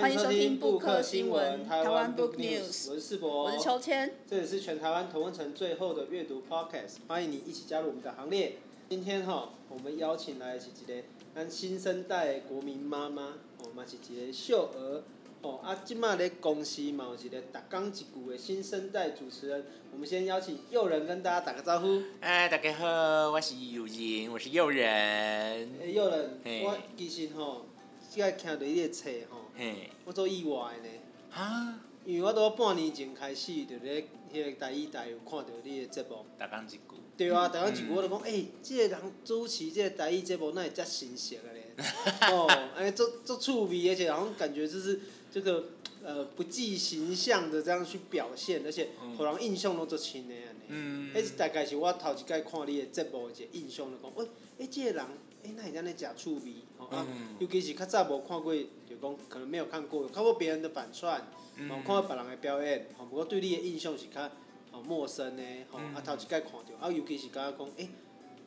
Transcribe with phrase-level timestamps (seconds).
[0.00, 8.54] 欢迎收听布克新闻台湾 Book News，我是世博，我是秋千，这里是全台湾同温层最后的阅读 Podcast，欢迎你一起加入我们的行列。
[8.88, 15.02] 今天哈，我们邀请来的是一个咱新生代国民妈妈，哦，嘛是一个秀儿，
[15.42, 22.00] 哦，啊，今麦咧公司嘛有一个打刚一句的新生代主持人，我们先邀请又仁跟大家打个招呼。
[22.20, 24.88] 哎，大家好，我是又仁，我是又仁。
[24.88, 27.66] 哎，又仁，我其实吼，
[28.14, 29.38] 现在看到你的册吼。
[29.56, 30.94] 嘿，我做意外的呢，
[31.30, 36.78] 哈，因为我都半年前开始就咧迄个台语台有看到你的节目，逐工一句，
[37.16, 41.72] 对啊，逐工一句我就讲，诶、欸，这个人主持即个台语节目，哪会遮新鲜的咧？
[42.30, 45.00] 哦，安尼足足趣味，而且好像感觉就是
[45.32, 45.70] 这个
[46.04, 50.60] 呃不计形象的这样去表现，而且互人印象拢足深的安尼。
[50.68, 51.14] 嗯。
[51.14, 55.06] 迄是大概是我头一摆看你的节目的一个印象，就讲，诶、欸，诶，即个人，
[55.44, 56.54] 诶，那会安尼诚趣味？
[56.78, 57.06] 哦啊，
[57.38, 58.54] 尤其是较早无看过。
[58.54, 61.24] 就讲可能没有看过，看过别人的反串，哦、
[61.56, 64.22] 嗯，看过别人的表演，哦，不过对你的印象是较
[64.70, 67.88] 哦陌生的，哦，啊头一摆看到，啊尤其是感觉讲，诶，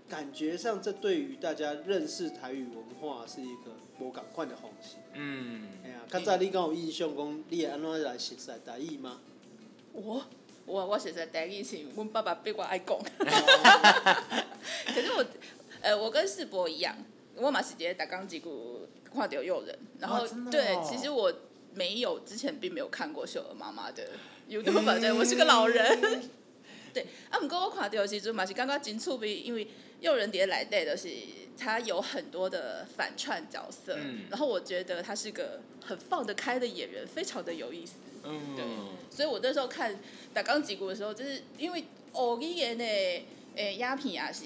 [0.08, 4.98] 感觉上这对于大家认识台语文化是一个无共款的方式。
[5.14, 5.68] 嗯。
[5.84, 9.20] 哎呀，较早你敢有印象讲，你会安怎来学习台语吗？
[9.94, 10.22] 我
[10.68, 12.96] 我我学习台语是，阮爸爸逼我爱讲。
[14.88, 15.26] 可是我，
[15.86, 16.98] 呃，我跟世博一样，
[17.36, 18.42] 我马是一个逐工一句。
[19.14, 21.34] 看到又仁，然后、哦哦、对，其实我
[21.74, 24.10] 没有之前并没有看过秀儿妈妈的
[24.50, 26.30] YouTube，反正我是个老人。
[26.94, 29.70] 对，啊，不过我看到的时阵嘛是感觉真趣味，因为
[30.02, 31.08] 诱人碟来底就是
[31.58, 37.94] 他有很多的反串角色，嗯、然后我觉得他是个很放得开的演员，非常的有意思。
[38.24, 38.66] 嗯，对，
[39.10, 39.98] 所以我那时候看
[40.34, 44.44] 打钢吉鼓的时候，就是因为偶一演的诶鸦片也是。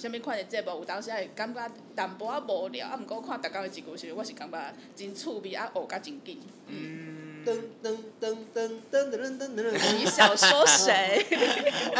[0.00, 6.40] 啥物款的节目，有当时会感觉淡薄仔无聊，啊，毋过看逐工的一句时，我是感觉真趣味，啊，学甲真紧。
[6.68, 7.44] 嗯。
[7.44, 9.96] 噔噔噔噔噔噔噔噔。
[9.98, 11.26] 你想说谁？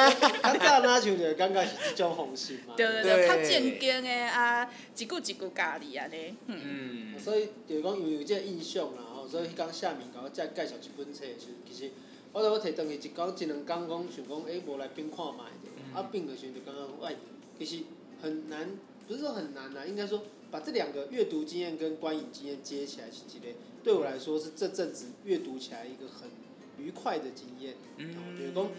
[0.42, 2.72] 较早哪像着感觉是即种方式嘛。
[2.74, 6.34] 对对对，较正经的啊，一句一句教你安尼。
[6.46, 7.18] 嗯。
[7.18, 11.90] 所以就是讲，因为有即个印象啦吼，所以迄工下面甲我再介绍一本册的时候，其实
[12.32, 17.14] 我着要摕转去一讲一两工讲，想讲诶，无来并看觅者，啊，并个时阵就感觉喂。
[17.60, 17.84] 其实
[18.22, 18.70] 很难，
[19.06, 23.54] 不是说很难呐，应该说把这两个阅读经验跟观影经验接起来，是几类？
[23.84, 26.30] 对我来说是这阵子阅读起来一个很
[26.78, 27.74] 愉快的经验。
[27.98, 28.34] 嗯。
[28.36, 28.70] 比如讲，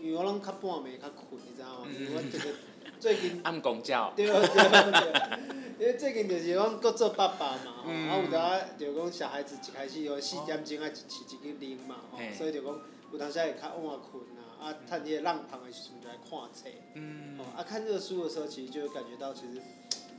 [0.00, 1.86] 因为我拢较半暝较困，你知道吗？
[1.92, 2.54] 因为我这个
[2.98, 3.40] 最近。
[3.44, 4.12] 暗公教。
[4.16, 5.62] 对对对。
[5.78, 12.80] 因为最近就是讲各做爸爸嘛，嗯、然后有的啊，就讲小孩子一开始有四点钟爱起一个铃嘛，吼、哦，所以就讲
[13.12, 14.41] 有当时会较晚困啊。
[14.62, 19.60] 啊，趁这个浪旁的时阵就来看册，嗯，哦，啊，看这个书的时候，其实就会感觉到其实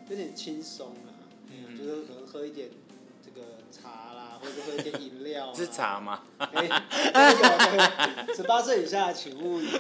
[0.10, 1.14] 有点轻松啦，
[1.50, 2.70] 嗯，就是可能喝一点
[3.24, 5.52] 这个茶啦，或者喝一点饮料。
[5.56, 6.24] 是茶吗？
[8.36, 9.80] 十八岁以下请勿饮酒，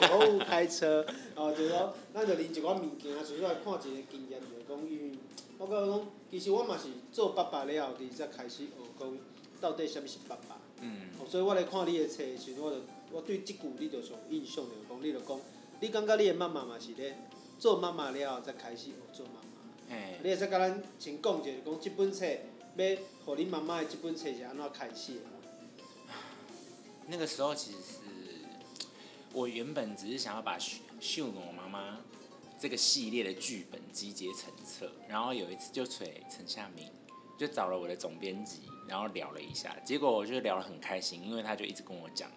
[0.00, 1.04] 酒后勿开车。
[1.34, 5.18] 哦，就是说，咱就拎一寡物件，出来看一个经验，就是讲，因为
[5.58, 9.18] 我觉讲，其实我嘛是做爸爸了后，才开始学讲
[9.60, 10.60] 到底什么是爸爸。
[10.80, 11.08] 嗯。
[11.18, 12.76] 哦，所以我来看你的册的时阵，我就。
[13.14, 15.40] 我对即句你就上印象就是讲，你就讲，
[15.78, 17.16] 你感觉你的妈妈嘛是咧
[17.60, 19.48] 做妈妈了后才开始学做妈妈。
[19.88, 20.18] 嘿。
[20.20, 22.26] 你会使甲咱先讲一下，讲这本册
[22.74, 25.20] 要，互你妈妈的这本册是安怎开始的？
[27.06, 27.98] 那个时候其实是，
[29.32, 32.00] 我原本只是想要把秀我妈妈
[32.58, 36.90] 这个系列的剧本集结成册，然后有一次就找陈夏明，
[37.38, 42.28] 就找了我的总编辑，然后聊了一下，结果我就聊得很开心，因为他就一直跟我讲。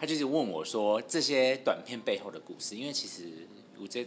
[0.00, 3.46] 他就是问我说，这些短片背后的故事，因为其实
[3.78, 4.06] 我这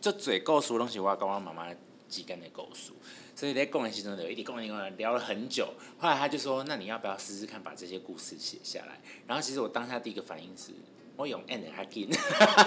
[0.00, 1.66] 这嘴够熟东西，我要跟我妈妈
[2.08, 2.92] 几根的够熟，
[3.34, 5.74] 所以在讲的时候就一直讲一直讲聊了很久。
[5.98, 9.00] 后来他就说，那你要不要试试看把这些故事写下来？
[9.26, 10.70] 然后其实我当下第一个反应是，
[11.16, 12.08] 我用 N 还紧，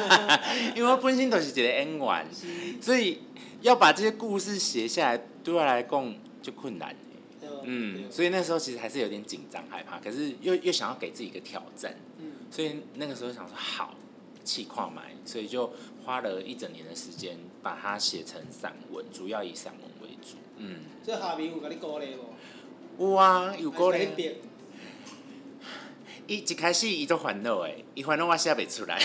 [0.76, 2.28] 因为我本身都是一个 N 玩，
[2.82, 3.20] 所以
[3.62, 6.94] 要把这些故事写下来，对我来讲就困难。
[7.68, 11.96] 嗯，所以那时候其实还是有点紧张害怕，可是又又想要给自己一个挑战。
[12.56, 13.94] 所以那个时候想说好，
[14.46, 15.74] 气跨买，所以就
[16.06, 20.38] 花了一整年的时间把它写成散文，主要以散文为主。
[20.56, 20.86] 嗯。
[21.06, 23.10] 这下面有给你鼓励无？
[23.10, 24.08] 有啊，有鼓励。
[26.28, 29.02] 伊 一开始伊就烦恼诶，伊烦恼我写不出来。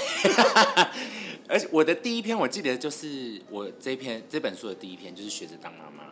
[1.49, 6.05] 而且我的第一篇我记得就是我这篇这本书的第一篇就是学着当妈妈，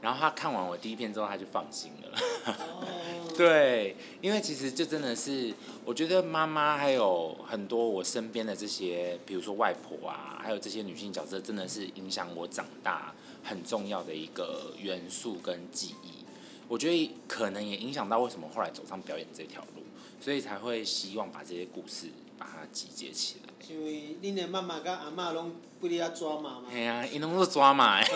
[0.00, 2.18] 然后他看完我第一篇之后他就放心了。
[2.46, 2.86] 哦。
[3.38, 5.54] 对，因为其实就真的是。
[5.84, 13.14] 我觉得妈妈还有很多我身边的这些，比如说外婆啊，还有这些女性角色，真的是影响我长大
[13.44, 16.24] 很重要的一个元素跟记忆。
[16.66, 19.82] 我觉得可能也影响到为什么后来走上表演这条路，
[20.20, 22.08] 所以才会希望把这些故事
[22.38, 23.48] 把它集结起来。
[23.68, 26.64] 因为恁的妈妈跟阿嬷拢不哩啊抓马嘛。
[26.70, 28.06] 嘿啊，因拢是抓马诶。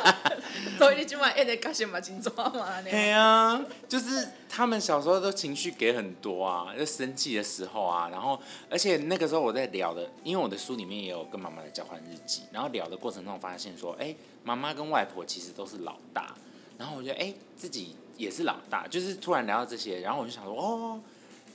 [0.76, 2.88] 所以你今晚演的角色嘛，真抓马呢。
[2.90, 8.38] 嘿啊，就是他们小时候都情绪给很多啊，就生气的时候啊，然后
[8.68, 16.34] 而且那个时候我在聊的，因为我的书里面也有跟妈妈的交换日记，然后聊的过程中发现说，哎、欸，妈妈跟外婆其实都是老大，
[16.76, 21.00] 然后我觉得哎、欸、自己也是老大，就是突然聊到这些，然后我就想说，哦，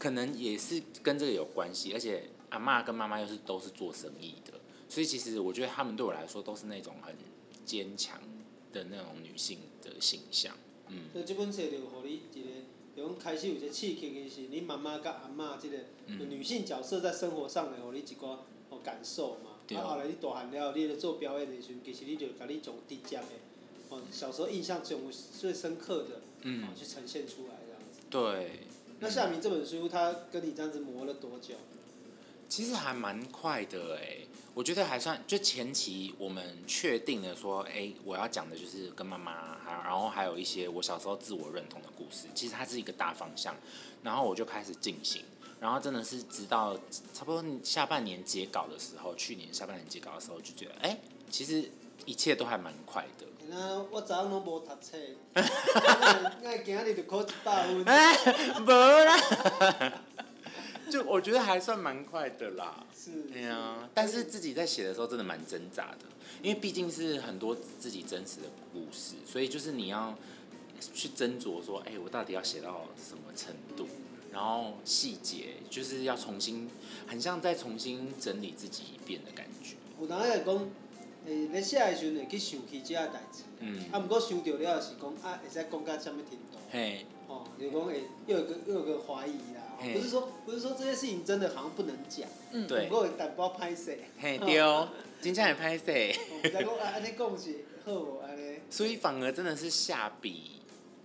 [0.05, 2.29] 可能也是跟这个有关系，而且。
[2.51, 4.53] 阿妈跟妈妈又是都是做生意的，
[4.87, 7.13] 所以其实我觉得他们对我来说都是那种很
[7.65, 8.21] 坚强
[8.71, 10.55] 的那种女性的形象。
[10.87, 11.09] 嗯。
[11.11, 12.49] 所以这本书就让你一个，
[12.95, 18.27] 就讲开始有一个刺激的是，你妈妈跟阿嬷这个女性角色在生活上的，让你一个
[18.69, 19.57] 哦感受嘛。
[19.67, 19.77] 对。
[19.77, 23.23] 啊，后来你大汉了，你在做表演的时候，其实你就把你从直接的，
[23.89, 24.97] 哦，小时候印象最
[25.37, 27.99] 最深刻的，嗯，去呈现出来这样子。
[28.09, 28.61] 对。
[29.05, 31.53] 那夏明这本书，他跟你这样子磨了多久？
[32.49, 34.17] 其实还蛮快的哎，
[34.55, 42.25] 我觉得还算，就前期我们确定了说，哎，我要讲的就是跟妈妈，还然后还有一些我小时候自我认同的故事。
[42.33, 43.55] 其实它是一个大方向，
[44.01, 45.21] 然后我就开始进行，
[45.59, 46.75] 然后真的是直到
[47.13, 50.97] 差不多下半年截稿的时候，去年下半年截稿的时候，就觉得，哎，
[51.29, 51.69] 其实
[52.07, 53.27] 一切都还蛮快的。
[53.49, 54.97] 那我早上拢无读册，
[56.41, 57.83] 那今日就考一百分。
[57.85, 58.15] 哎，
[58.59, 59.93] 无啦。
[60.89, 66.05] 就我觉得还算蛮快的啦，是，对啊，但是自己在写的时候真的蛮挣扎的，
[66.43, 70.15] 因为毕竟是很多自己真实的故事，所以就是你要
[70.93, 73.87] 去斟酌说，哎，我到底要写到什么程度，
[74.31, 76.69] 然后细节就是要重新，
[77.07, 79.75] 很像再重新整理自己一遍的感觉。
[79.97, 80.69] 我当来讲，
[81.25, 89.61] 诶，咧写的时候会去想起这个代志，嗯，啊，不过想着了是讲啊，会使讲到什么程度，嘿，哦，就讲会又有个又有个怀疑啦。
[89.77, 94.87] 不是说不是说这些事情真的好像不能讲，嗯，对，不过但不要拍摄，嘿，对哦，
[95.21, 95.83] 真正会拍摄。
[98.69, 100.61] 所以反而真的是下笔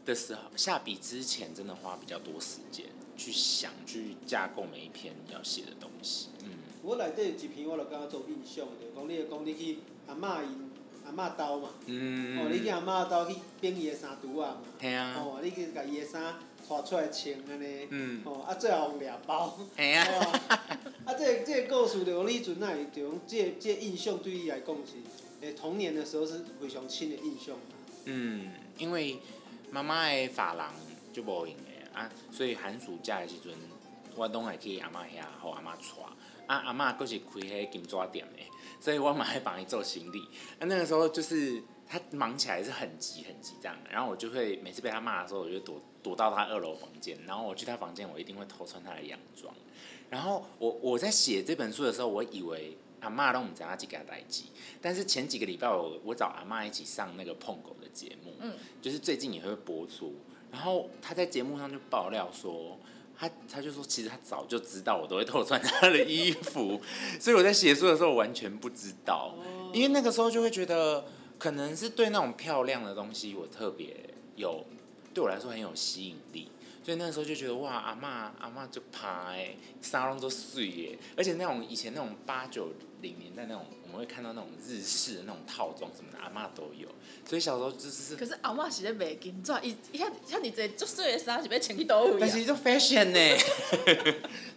[0.07, 2.87] 的时候，下笔之前真的花比较多时间
[3.17, 6.29] 去想，去架构每一篇要写的东西。
[6.45, 6.51] 嗯，
[6.83, 9.79] 我内底有一篇我就感觉做印象的，讲你讲你去
[10.11, 10.71] 阿嬷因
[11.07, 16.35] 阿嬷兜嘛，嗯，哦，你去阿嬷兜去变伊的衫橱啊嘛，吓啊，哦，你去甲伊的衫。
[16.69, 20.41] 拖出来穿安尼，嗯、哦，啊，最后掠包，吓啊，
[21.05, 24.93] 啊，这个、这个故事就你阵那会就讲，这个、这个、印象对伊来讲是，
[25.41, 27.57] 诶，童年的时候是非常深的印象。
[28.05, 29.19] 嗯，因为
[29.73, 30.73] 妈妈的发廊
[31.13, 33.53] 就无用的啊，所以寒暑假的时阵，
[34.17, 35.83] 我拢会去阿妈遐，互阿妈带，
[36.47, 38.43] 啊，阿妈佫是开迄金纸店的，
[38.81, 40.21] 所以我嘛会帮伊做行李，
[40.59, 41.63] 啊，那个时候就是。
[41.93, 49.53] 他忙起来是很急很急这样，然后我就会每次被他骂的时候，我就躲躲到他二楼房间，然后我去他房间，我一定会偷穿他的洋装。
[50.09, 54.45] 然后我我在写这本书的时候，我以为阿妈都唔知阿几个代志，
[54.81, 60.15] 但是前几个礼拜我我找阿妈一起上那个碰狗的节目，嗯，就是最近也会播出，
[60.53, 62.79] 然后他在节目上就爆料说，
[63.21, 66.81] 他他就说其实他早就知道我都会偷穿他的衣服，
[67.21, 69.35] 所以我在写书的时候完全不知道，
[69.75, 71.05] 因为那个时候就会觉得。
[71.41, 73.97] 可能是对那种漂亮的东西，我特别
[74.37, 74.63] 有，
[75.15, 76.51] 对我来说很有吸引力，
[76.83, 82.73] 所以那时候就觉得哇，阿妈阿妈就趴哎，沙龙都碎耶，而且那种以前那种八九
[83.03, 86.89] 零年代那种，我们会看到那种日式的那种套装什么的，阿妈都有，
[87.25, 88.17] 所以小时候就是。
[88.17, 92.17] 可是阿妈是咧卖金纸，伊伊遐遐尔济足水的衫是要穿去倒位啊？
[92.21, 93.37] 但是就 fashion 呢，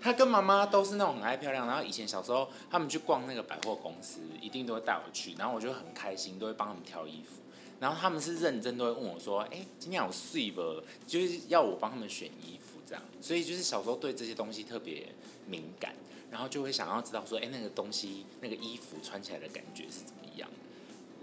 [0.02, 7.42] 他跟妈妈都是那种很爱漂亮，然后以前小时候他们去逛那个百货公司，一定都会带我去，然后我就很开心，都会帮他们挑衣服，
[7.84, 10.82] 然后他们是认真都会问我说，哎、欸，今天有睡不？
[11.06, 15.10] 就是要我帮他们选衣服这样，所以就是小时候对这些东西特别
[15.46, 15.94] 敏感。
[16.32, 20.50] 然后就会想要知道说，哎，那个东西，那个衣服穿起来的感觉是怎么样？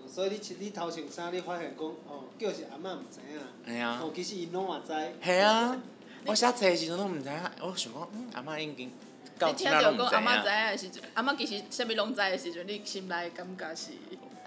[0.07, 3.41] 所以你你头穿衫，你发现讲，哦，叫是阿嬷唔知影。
[3.65, 3.99] 哎呀。
[4.03, 4.93] 哦，其实伊拢嘛知。
[5.25, 5.81] 系啊。
[6.27, 8.93] 我写册的时阵拢唔知影，我想讲，嗯，阿嬷已经
[9.39, 10.11] 到其他拢唔知影。
[10.11, 13.93] 阿嬷知影的时阵，阿嬷其实啥物拢知的时阵，你心内感觉是？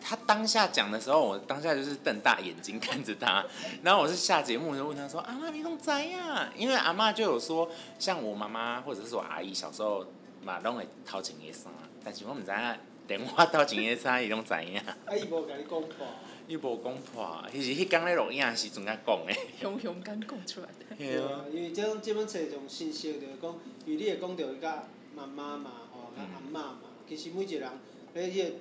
[0.03, 3.45] 他当下讲的时候，我当下就是瞪大眼睛看着他，
[3.81, 6.19] 然后我是下节目就问他说：“阿妈你拢知影？”
[6.57, 10.05] 因为阿妈就有说，像我妈妈或者是我阿姨小时候。
[10.45, 11.71] 嘛，拢会偷穿个衫，
[12.03, 14.77] 但是我毋知影电话偷穿个衫，伊拢知影。
[14.79, 16.05] 啊， 伊无甲你讲破。
[16.49, 19.33] 伊无讲破，迄是迄工咧录影的时阵才讲的。
[19.61, 20.97] 雄雄敢讲出来的。
[20.97, 23.55] 对啊，因为即种这本册种信息就是讲，
[23.85, 24.83] 因为你会讲到伊甲
[25.15, 27.69] 妈妈嘛，吼，甲阿嬷嘛，其实每一个人，
[28.13, 28.51] 迄个哦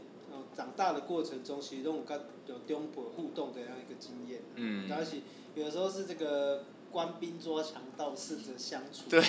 [0.56, 4.40] 长大的过程中，其实都有跟有中国互动的这样一个经验。
[4.56, 4.90] 嗯。
[4.92, 5.18] 而且
[5.54, 9.08] 有时候是这个官兵捉强盗式的相处。
[9.08, 9.22] 对。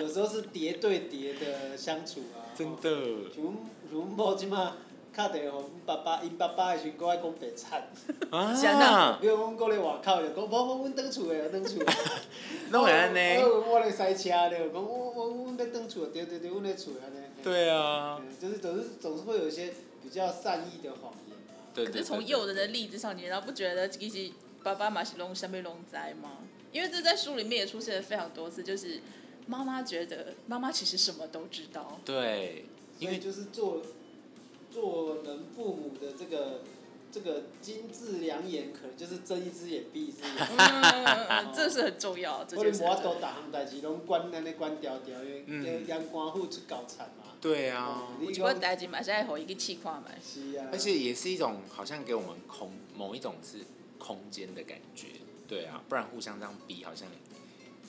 [0.00, 2.54] 有时候是叠对叠的相处啊。
[2.56, 2.90] 真的。
[3.34, 3.54] 像像
[3.90, 4.76] 阮某即马
[5.14, 7.88] 敲电话，阮爸爸因爸爸的时阵，佫爱讲白惨。
[8.30, 9.18] 啊。
[9.20, 11.82] 比如讲，佫咧外口就讲，无无，阮转厝的，转厝。
[12.72, 13.42] 拢会安尼。
[13.42, 17.18] 我我咧塞车咧，讲我我阮咧转厝，对对对，阮咧厝安尼。
[17.42, 18.20] 对啊。
[18.40, 19.72] 就是总是总是会有一些
[20.04, 21.36] 比较善意的谎言。
[21.74, 21.92] 对对对。
[21.92, 24.32] 可是从诱人的例子上，你难道不觉得其实
[24.62, 26.38] 爸爸马是拢啥物拢知吗？
[26.70, 29.00] 因为这在书里面也出现了非常多次，就是
[29.46, 31.98] 妈妈觉得妈妈其实什么都知道。
[32.04, 32.66] 对。
[33.00, 33.82] 因为就是做
[34.70, 36.60] 做人父母的这个
[37.14, 40.48] 这个金字良言，可能就是睁一只眼闭一只眼。
[40.58, 42.42] 嗯，这是很重要。
[42.42, 42.82] 这就是。
[42.82, 47.36] 我都大项代志拢关安尼关掉掉，因为阳光户出高产嘛。
[47.40, 48.08] 对啊。
[48.20, 50.08] 有一寡代志嘛，是爱互伊去试看嘛。
[50.20, 50.66] 是啊。
[50.72, 53.58] 而且也是一种好像给我们空某一种是
[53.96, 55.06] 空间的感觉，
[55.46, 57.06] 对啊，不然互相这样比好像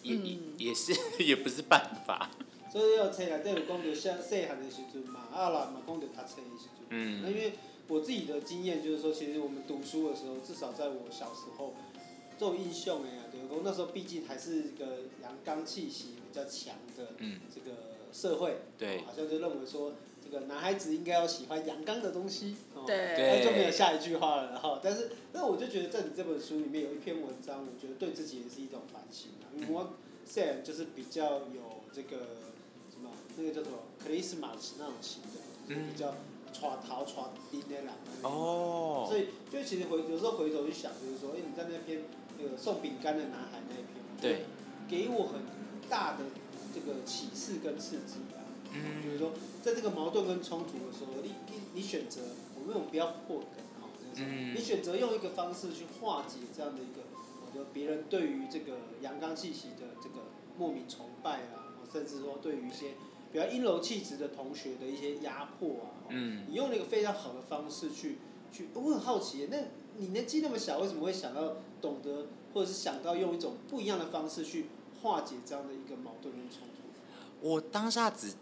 [0.04, 0.94] 也、嗯、也也是
[1.26, 2.30] 也不是办法。
[2.72, 6.86] 所以要册内底有讲着像细汉的时阵嘛，啊啦嘛讲到读册的时阵。
[6.90, 7.24] 嗯。
[7.24, 7.54] 那因为
[7.88, 11.74] 我自己的经验就是说，其实我们读书的时候，至少在我小时候，
[12.38, 17.14] 这种印象哎呀，对，我那时候毕竟还是一个阳刚气息比较强的
[17.54, 17.78] 这个
[18.12, 24.80] 社会，嗯、对，好像就认为说，这个男孩子应该要喜欢阳刚的东西，哦、对，那就没有下一句话了然后。
[24.84, 29.94] 但是，那我就觉得在你这本书里面有一篇文章，我觉得对自己也是一种反省啊，因为我
[30.26, 32.18] 现在就是比较有这个
[32.90, 33.12] 什么。
[33.38, 36.16] 那个叫做克里斯马斯那种型的，就是、比较
[36.56, 37.94] 耍逃耍丁的啦。
[38.22, 39.06] 哦。
[39.10, 42.04] 所以，就其实回有时候回头去想，就是说，哎、欸，你在那篇
[42.40, 44.46] 那个送饼干的男孩那一篇，对，
[44.88, 45.42] 给我很
[45.90, 46.24] 大的
[46.74, 48.40] 这个启示跟刺激啊。
[48.72, 49.04] 嗯。
[49.04, 49.32] 就是说，
[49.62, 52.22] 在这个矛盾跟冲突的时候，你你你选择，
[52.58, 57.02] 我们不要破梗哈，就是你选择用一个方式去化解这样的一个，
[57.46, 62.94] 我觉得别人对于这个阳刚气息的这个莫名崇拜啊，甚至说对于一些。
[63.36, 68.18] 比较阴柔气质的同学的一些压迫啊，嗯，你用了一个非常好的方式去
[68.50, 69.58] 去，我很好奇，那
[69.98, 74.68] 你年纪那么小，为什么会想到懂得，或者是想到用一种不一样的方式去
[75.02, 77.46] 化解这样的一个矛盾跟冲突？
[77.46, 78.34] 我当下只，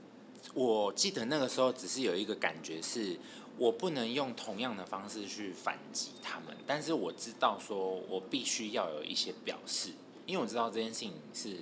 [0.53, 3.17] 我记得那个时候只是有一个感觉是，
[3.57, 9.89] 我不能用同样的方式去反击他们，但是我知道说我必须要有一些表示，
[10.27, 11.57] 因为我知道这件事情是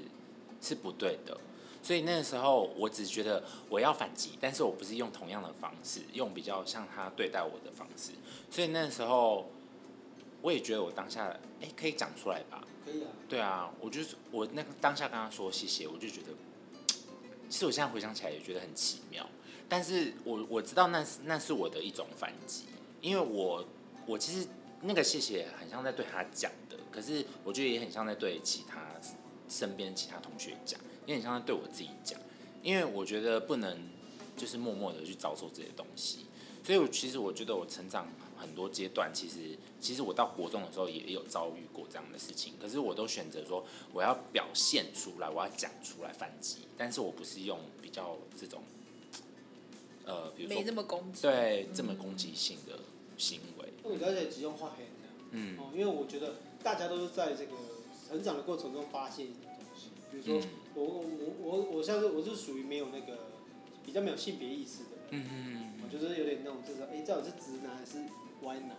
[0.62, 1.40] 是不对的。
[1.84, 8.12] 所以那个时候，我只觉得我要反击，但是我不是用同样的方式，用比较像他对待我的方式。
[8.52, 9.50] 所以那时候，
[10.42, 12.64] 我也觉得我当下，哎，可以讲出来吧？
[12.86, 13.10] 可以啊。
[13.28, 16.28] 对啊，我就是我那个当下跟他说谢谢，我就觉得，
[17.50, 19.28] 其实我现在回想起来也觉得很奇妙。
[19.68, 22.66] 但是我我知道那是那是我的一种反击，
[23.02, 23.66] 因为我
[24.06, 24.48] 我其实
[24.82, 28.86] 那个谢谢很像在对他讲的，可是我觉得也很像在对其他
[29.50, 30.80] 身边其他同学讲。
[31.02, 32.20] 有点像在对我自己讲，
[32.62, 33.90] 因为我觉得不能
[34.38, 36.26] 就是默默的去遭受这些东西，
[36.64, 48.62] 所以我其实我觉得我成长很多阶段，其实其实我到国中的时候也有遭遇过这样的事情，可是我都选择说我要表现出来，我要讲出来反击，但是我不是用比较这种，
[50.06, 52.80] 呃，比如说没这么攻击，对，这么攻击性的
[53.18, 53.70] 行为。
[53.84, 54.90] 我了解只用画黑的，
[55.32, 57.54] 嗯，因为我觉得大家都是在这个
[58.08, 59.28] 成长的过程中发现。
[60.12, 60.42] 比如说，
[60.76, 61.04] 我我
[61.42, 63.20] 我我我像是我是属于没有那个
[63.86, 68.00] 比较没有性别意识的人，嗯嗯我就是有点那种就是，哎，到底是直男还是
[68.46, 68.76] 歪男？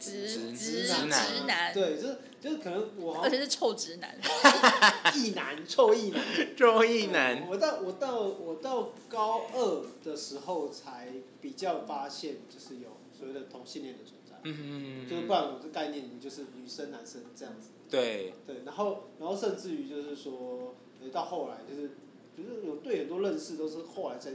[0.00, 4.16] 直直直男，直男，对，就是就是可能我，而且是臭直男，
[5.14, 6.24] 异男，臭异男，
[6.56, 7.46] 臭异男。
[7.46, 11.08] 我到我到我到高二的时候才
[11.42, 17.68] 比较发现，就是有所谓的同性恋的存在，嗯嗯嗯就是不然我这概念，你就是女生男生这样子。
[17.90, 20.74] 对对，然后然后甚至于就是说，
[21.12, 21.90] 到后来就是，
[22.36, 24.30] 就是有对很多认识都是后来在，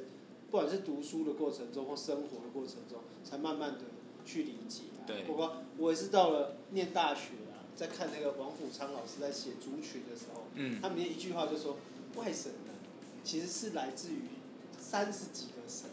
[0.51, 3.79] 不管是读书的过程中或生活的过程中，才慢慢的
[4.25, 4.83] 去理解。
[5.07, 5.24] 对。
[5.24, 11.77] 包括我也是到了念大学啊，在看那个王虎昌老师在写族群的时候，嗯，他里面一句话就说，
[12.17, 12.75] 外省人
[13.24, 14.19] 其实是来自于
[14.77, 15.89] 三十几个省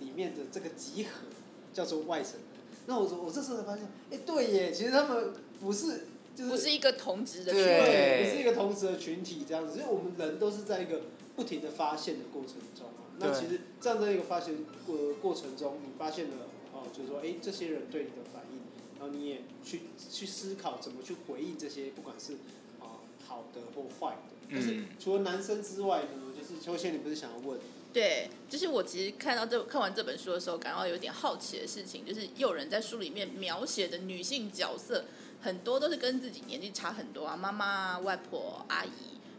[0.00, 1.26] 里面的这个集合，
[1.72, 2.42] 叫做外省人。
[2.86, 6.02] 那我我这时候才发现，哎，对耶，其实他们不是。
[6.38, 11.02] 就是、不是一个同质的群体，对，不是一个同质的群体这样子，因为我们人都是在一个
[11.34, 13.10] 不停的发现的过程中啊。
[13.18, 14.54] 那其实这样的一个发现
[14.86, 16.36] 过过程中，你发现了
[16.72, 18.60] 哦，就是说，哎，这些人对你的反应，
[19.00, 19.80] 然后你也去
[20.12, 22.34] 去思考怎么去回应这些，不管是
[22.78, 24.38] 啊好的或坏的。
[24.50, 27.58] 但是除了男生之外呢，就是秋千，你不是想要问，
[27.92, 35.04] 对，就是我其实看到这看完这本书的时候，感到有点好奇的事情，就是有人在书里面描写的女性角色，
[35.40, 38.90] 很多都是跟自己年纪差很多啊，妈妈、外婆、阿姨，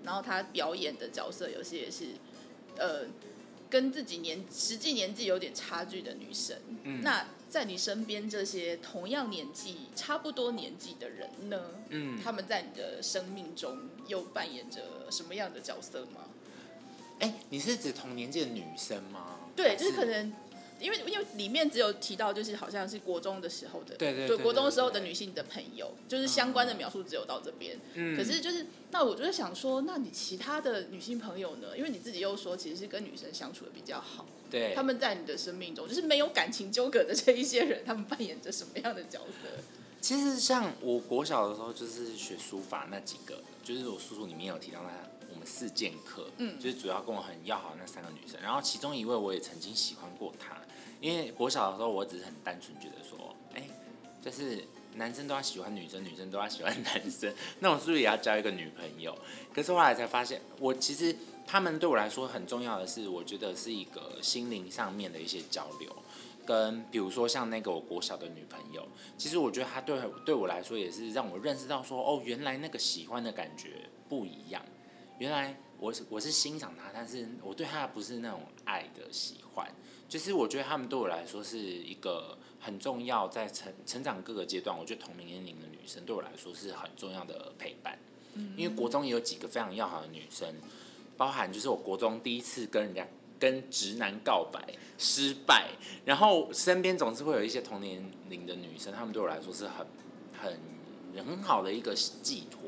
[0.04, 2.06] 然后她表演的角色有些也是，
[2.78, 3.06] 呃，
[3.70, 6.58] 跟自己年实际年纪有点差距的女生。
[6.84, 11.62] 嗯，那在你身边这些同样年纪、差不多年纪的人呢？
[11.90, 16.22] 嗯，他们在你的生命中又扮演着什么样的角色吗？
[17.20, 19.40] 哎，你是指同年纪的女生吗？
[19.56, 20.32] 对，就是可能，
[20.80, 27.78] 因为因为里面只有提到，就是好像是国中的时候的，对对对，国中的时候的女性的朋友，就是相关的描述只有到这边。
[27.94, 31.78] 嗯，可是就是，那我就是想说，那你其他的女性朋友呢？
[31.78, 34.26] 因为你自己又说，其实是跟女生相处的比较好。
[34.50, 39.62] 对，他们在你的生命中，就是没有感情纠葛的这一些人，他们扮演着什么样的角色？
[40.02, 44.82] 其实像我国小的时候，就是学书法那几个，就是我叔叔里面有提到
[45.38, 45.46] 那。
[45.50, 50.56] 四剑客，嗯，就是主要跟我很要好的那三个女生，然后其中一位我也曾经喜欢过她，
[51.02, 53.64] 因为国小的时候我只是很单纯觉得说，哎，
[54.22, 59.18] 就是男生都要喜欢女生，女生都要喜欢男生， 那我是不是也要交一个女朋友？
[59.52, 61.16] 可是后来才发现，我其实
[61.48, 65.94] 他们对我来说很重要的是，我觉得是一个心灵上面的一些交流，
[66.46, 74.64] 跟比如说像那个我国小的女朋友，其实我觉得她对对我来说也是让我认识到说，哦，原来那个喜欢的感觉不一样。
[75.20, 79.70] 原来我是我是欣赏他，但是我对他不是那种爱的喜欢，
[80.08, 88.00] 就是我觉得他们对我来说是一个很重要，在成成长各个阶段，我觉得同龄年龄的女生对我来说是很重要的陪伴。
[88.56, 90.48] 因为国中也有几个非常要好的女生，
[91.18, 93.06] 包含就是我国中第一次跟人家
[93.38, 94.64] 跟直男告白
[94.98, 95.72] 失败，
[96.06, 99.86] 然后身边总是会有一些同年龄的女生，她们对我来说是很
[100.42, 100.58] 很
[101.26, 102.62] 很好的一个寄托。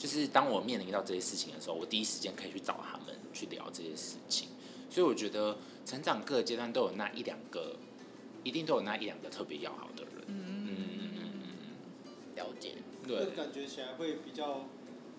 [0.00, 4.48] 就是当我面临到这些事情的时候，我第一时间可以去找他们去聊这些事情，
[4.88, 7.76] 所以我觉得成长各个阶段都有那一两个，
[8.42, 10.12] 一定都有那一两个特别要好的人。
[10.28, 11.30] 嗯嗯嗯
[12.06, 12.76] 嗯，了解。
[13.06, 14.64] 对，感觉起来会比较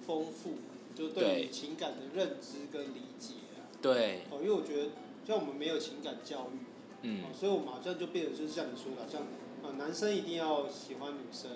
[0.04, 0.56] 丰富，
[0.96, 3.70] 就对情感的认知跟理解啊。
[3.84, 4.22] 对。
[4.32, 4.90] 哦，因为我觉得
[5.28, 6.58] 像我们没有情感教育，
[7.04, 9.22] 嗯，所以我们好像就变得就是像你说的，像
[9.62, 11.52] 啊，男生一定要喜欢女生，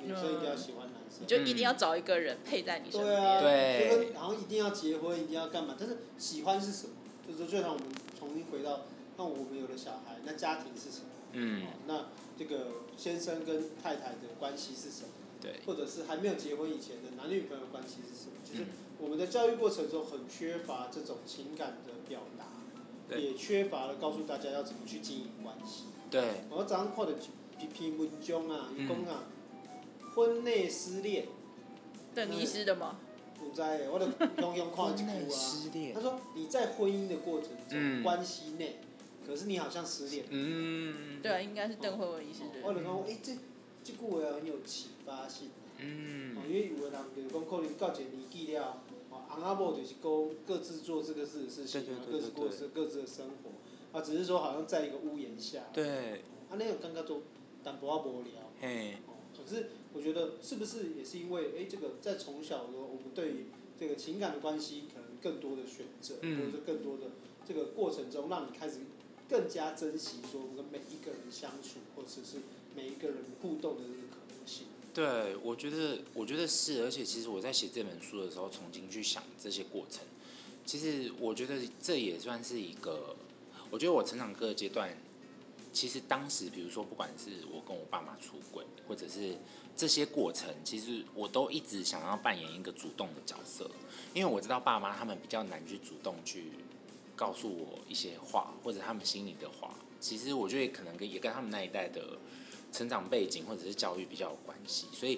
[0.00, 0.87] 女生一定要喜欢。
[1.20, 5.74] 你就一定要找一个人配在你身边，对啊，对，就跟好像一定要结婚，一定要干嘛？
[5.78, 6.92] 但是喜欢是什么？
[7.26, 7.86] 就是说，就让我们
[8.18, 8.82] 重新回到，
[9.16, 11.06] 那我们有了小孩，那家庭是什么？
[11.32, 12.06] 嗯，那
[12.38, 15.08] 这个先生跟太太的关系是什么？
[15.40, 18.36] 对，或者是还没有结婚以前的男女朋友关系是什么？
[18.44, 18.66] 就是
[18.98, 25.84] 我们的教育过程中很缺乏这种情感的表达，也缺乏了告诉大家要怎么去经营关系。
[26.10, 27.12] 对，我早上看的
[27.60, 29.24] 一篇文章啊，有讲啊。
[30.18, 31.28] 婚内失恋，
[32.12, 32.98] 邓医师的吗？
[33.38, 35.94] 不在，我的用用看一句啊。
[35.94, 38.80] 他说你在婚姻的过程中，关系内，
[39.24, 40.24] 可是你好像失恋。
[40.30, 42.66] 嗯，对啊，应该是邓慧文医师的。
[42.66, 43.32] 我就讲，哎，这
[43.84, 45.50] 这句话很有启发性。
[45.78, 46.36] 嗯。
[46.48, 55.60] 因为有的人就是讲，可能到一个年纪了，哦，翁仔某就是讲各自做这个事的事情，各自过各自的生活，啊，只是说好像在一个屋檐下。
[55.72, 56.24] 对。
[56.50, 57.22] 啊，那种感觉就
[57.62, 58.32] 淡薄仔无聊。
[58.60, 58.96] 嘿。
[59.48, 59.66] 可是。
[59.94, 63.46] 我觉得是不是也是因为，哎，这个在从小的我们对于
[63.80, 67.12] 这个情感的关系可能更多的选择，或者是更多的
[67.48, 68.80] 这个过程中，让你开始
[69.28, 72.42] 更加珍惜说跟每一个人相处，或者是
[72.76, 74.66] 每一个人互动的这个可能性。
[74.92, 80.04] 对，我觉得，我觉得是，而且其实我在写这本书的时候，重新去想这些过程，
[80.66, 83.16] 其实我觉得这也算是一个，
[83.70, 84.94] 我觉得我成长各个阶段，
[85.72, 89.36] 其实当时，比如说，不管是我跟我爸妈出轨，或者是。
[89.78, 93.70] 这些过程，其实我都一直想要扮演一个主动的角色，
[94.12, 96.46] 因为我知道爸妈他们比较难去主动去
[97.14, 99.72] 告诉我一些话，或者他们心里的话。
[100.00, 102.18] 其实我觉得可能跟也跟他们那一代的
[102.72, 105.16] 成长背景或者是教育比较有关系，所以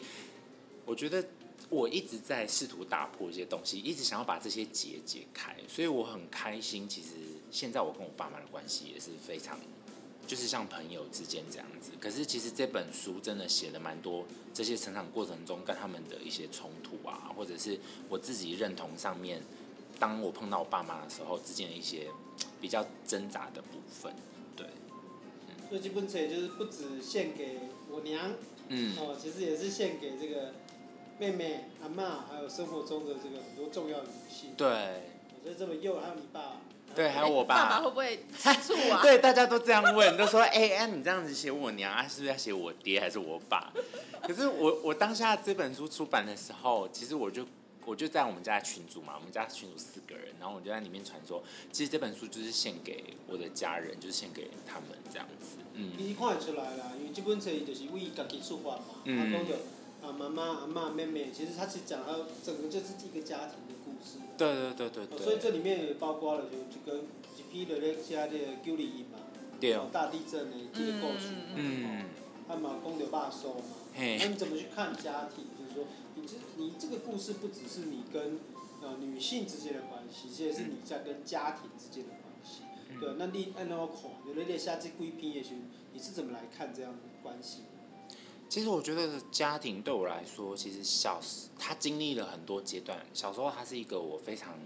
[0.85, 1.27] 我觉得
[1.71, 6.87] 我一直在试图打破一些东西，一直想要把这些结解开，所以我很开心。
[6.87, 7.09] 其实
[7.51, 9.59] 现在我跟我爸妈的关系也是非常。
[10.27, 17.79] 就是像朋友之间这样子，可是其实这本书真的写了蛮多这些成长过程中跟他们的一些冲突啊，或者是
[18.09, 19.43] 我自己认同上面，
[19.99, 22.07] 当我碰到我爸妈的时候之间的一些
[22.61, 24.13] 比较挣扎的部分，
[24.55, 24.67] 对。
[25.69, 27.59] 所以这本书就是不止献给
[27.91, 28.33] 我娘，
[28.69, 30.55] 嗯，哦，其实也是献给这个
[31.19, 34.53] 妹妹、阿妈，还有生活中的这个很多重要的女性。
[34.57, 35.03] 对。
[35.43, 36.61] 所以这么幼，还有你爸。
[36.95, 37.55] 对，还有我爸。
[37.55, 39.01] 爸爸会不会吃醋啊？
[39.03, 43.73] 对，大家都这样问，都说：“哎哎，你这样子写我娘啊，是不是要写我爹还是我爸？”
[44.23, 47.47] 可是我我当下这本书出版的时候，其实我就
[47.87, 55.57] 我就在我们家的群组嘛，我们家群组四个人，然后我就在里面传说，其实这本书就是献给我的家人，就是献给他们这样子。
[55.75, 55.93] 嗯。
[55.97, 59.55] 你看得出来啦，因为这本书就是为家己出发嘛，他讲着
[60.03, 63.75] 啊妈妈、阿妈、妹妹，其实他是讲到整个就是一个家庭的
[64.37, 65.19] 对对对对对。
[65.19, 67.05] 所以这里面也包括了就这个
[67.37, 69.19] 一批的咧写这个九二一嘛，
[69.61, 72.05] 对哦，大地震的这个故事，嗯，
[72.49, 75.45] 他嘛讲着肉收嘛，那你怎么去看家庭？
[75.59, 75.85] 就是说。
[76.17, 78.41] 你这你这个故事不只是你跟
[78.83, 82.63] 呃女性之间的关系，这也是你在跟家庭之间的关系。
[82.91, 85.55] 嗯、对，那你按照看，有了列下这几篇也许
[85.95, 87.63] 你是怎么来看这样的关系？
[88.51, 93.07] 其实我觉得家庭对我来说，其实小时他经历了很多阶段。
[93.15, 94.59] 小时候，他是一个我非常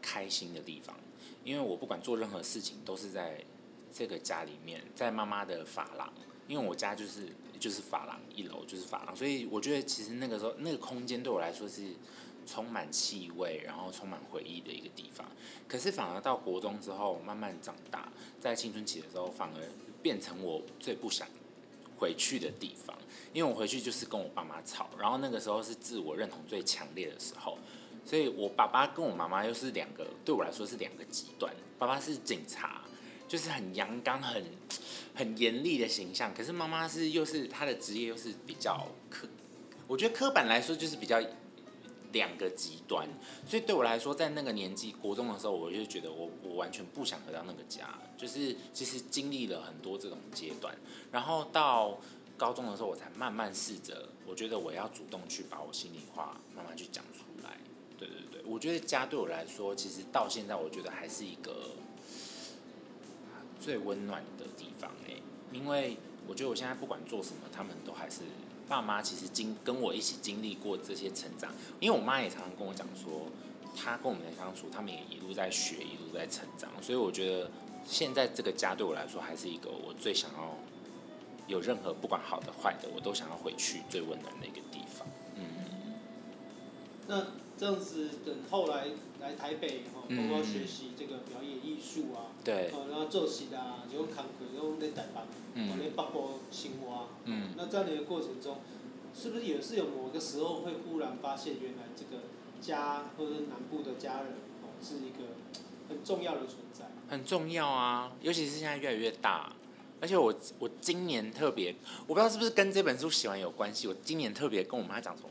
[0.00, 0.96] 开心的地方，
[1.42, 3.44] 因为我不管做任何事情都是在
[3.92, 6.10] 这个家里面，在妈妈的发廊，
[6.46, 7.28] 因为我家就是。
[7.58, 11.88] 就是发廊，一楼就是发廊，所以我觉得其实那个时候那个空间对我来说是
[12.46, 15.26] 充满气味，然后充满回忆的一个地方。
[15.66, 19.60] 可是反而到国中之后，慢慢长大，在青春期的时候，反而
[20.00, 21.26] 变成我最不想
[21.98, 22.96] 回去的地方，
[23.32, 27.58] 因为我回去就是跟我爸妈吵，然后那个时候是自我认同最强烈的时候，
[28.04, 32.82] 所以我爸爸跟我妈妈又是两个对我来说是两个极端，爸爸是警察。
[33.28, 34.42] 就是很阳刚、很
[35.14, 39.28] 很严厉的形象，可是妈妈是又是她的职业又是比较刻，
[39.86, 41.20] 我觉得刻板来说就是比较
[42.12, 43.08] 两个极端，
[43.46, 50.76] 所以对我来说，在那个年纪国中的时候，我就觉得我我完全不想回到那个家，就是其实经历了很多这种阶段，
[51.12, 51.98] 然后到
[52.36, 57.58] 高中的时候，我才慢慢试着，我觉得我要主动去把我心里话慢慢去讲出来，
[57.98, 61.70] 对对对，我觉得家对我来说，其实到现在我觉得还是一个。
[63.60, 65.14] 最温暖的地方哎，
[65.52, 65.96] 因为
[66.28, 68.20] 我觉得我现在不管做什么，他们都还是
[68.68, 69.00] 爸妈。
[69.00, 71.50] 其实经跟我一起经历过这些成长，
[71.80, 73.26] 因为我妈也常常跟我讲说，
[73.74, 76.70] 她跟我们的相处，他们也一路在学，一路在成长。
[76.82, 77.50] 所以我觉得
[77.86, 80.54] 现在这个家对我来说，还是一个我最想要
[81.46, 85.08] 有任何不管好的坏的，我都想要回去最温暖的一个地方。
[85.36, 85.44] 嗯，
[87.06, 87.26] 那
[87.58, 88.86] 这样子等后来。
[89.20, 97.08] 来台北吼，包括学习这个表演艺术啊，对，然后做戏啊，就工课，然后在台北，往那北部生活。
[97.24, 97.50] 嗯。
[97.56, 98.58] 那在那个过程中，
[99.12, 102.22] 是不是也是有某个时候会忽然发现，原来这个
[102.60, 105.34] 家或者是南部的家人哦，是一个
[105.88, 106.84] 很重要的存在。
[107.08, 109.52] 很重要啊，尤其是现在越来越大，
[110.00, 111.74] 而且我我今年特别，
[112.06, 115.28] 我不知道是不是跟这本书写完有关系，我今年特别跟我妈讲说。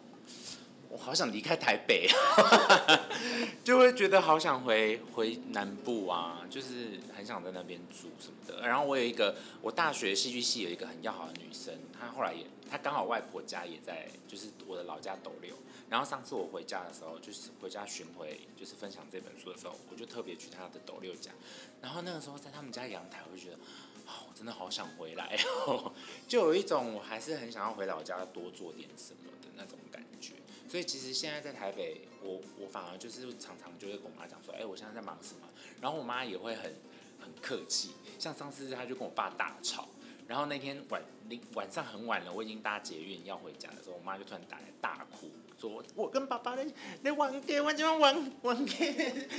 [0.89, 2.07] 我好想离开台北，
[3.63, 8.65] 就会觉得好想回回南部啊，就是很想在那边住什么的。
[8.67, 15.53] 然后我有一个，我大学戏剧系有一个很要好的女生，她后来也，她刚好外婆家也在，就是我的老家斗六。
[15.89, 21.31] 然后上次我回家的时候，就是回家巡回，就是分享这本书的时候，我就特别去她的斗六家。
[21.81, 23.55] 然后那个时候在他们家阳台，我就觉得，
[24.05, 25.91] 哦，我真的好想回来哦，
[26.27, 29.31] 就有一种我还是很想要回老家多做点什么。
[30.67, 35.47] 所以其实现在在台北，我我反而就是常常就会跟我妈讲说，哎、我现在在忙什么？
[35.81, 36.73] 然后我妈也会很
[37.19, 39.87] 很客气，像上次她就跟我爸大吵，
[40.27, 41.01] 然后那天晚
[41.53, 46.65] 晚上很晚了，我已经搭捷运要回家的时候，我妈就突然打来大哭，说我跟爸爸在
[47.03, 48.93] 在玩 gay，玩玩玩玩 g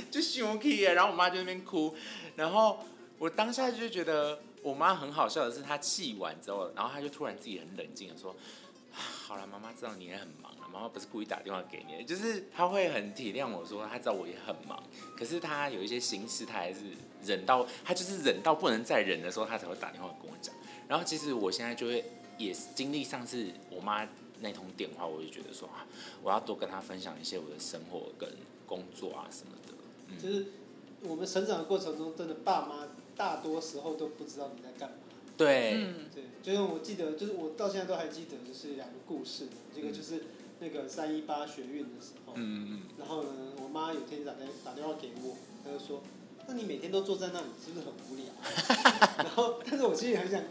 [0.09, 1.95] 就生气啊，然后我妈就在那边哭，
[2.35, 2.79] 然后
[3.17, 8.35] 我当下就觉得我妈很好笑的是，她气完之后，然后她就突然自己很冷静的说，
[8.91, 10.48] 好了，妈妈知道你也很忙。
[10.71, 14.81] 妈妈不是故意打电话给你，就是他会很体谅我说，他知道我也很忙，
[15.17, 16.79] 可是他有一些心事，他还是
[17.25, 20.53] 忍到他就是忍到不能再忍的时候，他才会打电话跟我讲。
[20.87, 22.03] 然后其实我现在就会
[22.37, 24.07] 也是经历上次我妈
[24.41, 25.85] 那通电话，我就觉得说啊，
[26.23, 28.29] 我要多跟她分享一些我的生活跟
[28.65, 29.73] 工作啊什么的。
[30.07, 30.45] 嗯，就是
[31.01, 34.95] 我们成长的过程中，真的爸妈大多时候都不知道你在干嘛。
[35.35, 40.23] 对，嗯，对，就是我记得，就是我到现在都还记得，就是两个故事，一个就是。
[40.59, 43.29] 那个三一八学运的时候，嗯嗯，然后呢，
[43.63, 46.01] 我妈有天打电打电话给我，她就说
[46.47, 48.25] ：“那你每天都坐在那里，是不是很无聊？”
[49.23, 50.41] 然后，但是我心里很想，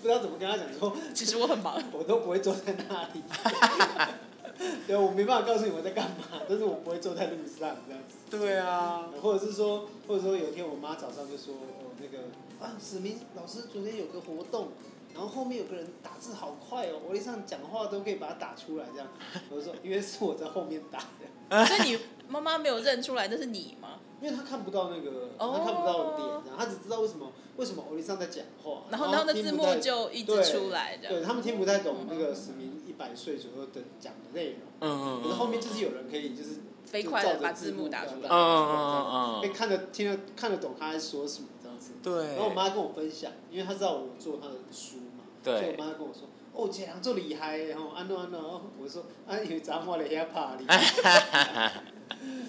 [0.00, 3.22] 不知道怎么跟她讲说，其实我很忙，我都不会坐在那里。
[4.86, 8.16] 对，我没办法告诉你我在干嘛，但是我不会坐在路上这样子。
[8.30, 12.24] 对啊，或者是说，或者说有一天我妈早上就说：“哦，那个
[12.60, 14.68] 啊，史明老师昨天有个活动。”
[15.18, 19.08] 然后后面有个人打字好快哦，我一上讲话都可以把它打出来这样。
[19.50, 21.26] 我就说，因为是我在后面打的。
[21.66, 23.98] 所以你妈妈没有认出来那是你吗？
[24.22, 28.82] 因为她看不到那个，她看不到脸，她只知道为什么为什么欧丽桑在讲话。
[28.90, 31.08] 然后然后那字幕就一直出来的。
[31.08, 34.60] 对，他们听不太懂那个史明一百岁左右的讲的内容。
[34.80, 35.22] 嗯嗯。
[35.22, 38.28] 可是后面就是有人可以就是飞快的把字幕打出来。
[38.28, 39.40] 嗯嗯嗯嗯。
[39.40, 41.92] 可以看得听得看得懂他在说什么这样子。
[42.02, 42.34] 对。
[42.34, 45.07] 然后我妈跟我分享，因为她知道我做她的书嘛，
[45.58, 46.28] 所以我妈跟我说。
[46.54, 50.66] 哦，这样做厉害，然后安怎安怎，我说，啊，因为咱我咧遐拍哩，